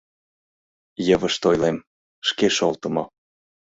[1.07, 1.77] йывышт ойлем—
[2.27, 3.03] шке шолтымо